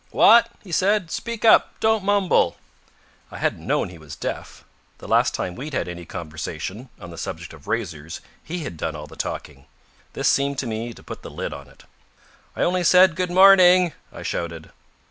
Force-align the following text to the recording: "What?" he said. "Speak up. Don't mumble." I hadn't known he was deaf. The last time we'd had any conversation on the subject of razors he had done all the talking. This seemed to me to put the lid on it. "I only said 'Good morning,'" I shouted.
"What?" 0.09 0.49
he 0.63 0.71
said. 0.71 1.11
"Speak 1.11 1.45
up. 1.45 1.79
Don't 1.79 2.03
mumble." 2.03 2.55
I 3.29 3.37
hadn't 3.37 3.67
known 3.67 3.89
he 3.89 3.99
was 3.99 4.15
deaf. 4.15 4.63
The 4.97 5.07
last 5.07 5.35
time 5.35 5.53
we'd 5.53 5.75
had 5.75 5.87
any 5.87 6.05
conversation 6.05 6.89
on 6.99 7.11
the 7.11 7.19
subject 7.19 7.53
of 7.53 7.67
razors 7.67 8.19
he 8.43 8.63
had 8.63 8.77
done 8.77 8.95
all 8.95 9.05
the 9.05 9.15
talking. 9.15 9.67
This 10.13 10.27
seemed 10.27 10.57
to 10.57 10.65
me 10.65 10.91
to 10.95 11.03
put 11.03 11.21
the 11.21 11.29
lid 11.29 11.53
on 11.53 11.67
it. 11.67 11.83
"I 12.55 12.63
only 12.63 12.83
said 12.83 13.15
'Good 13.15 13.29
morning,'" 13.29 13.93
I 14.11 14.23
shouted. 14.23 14.71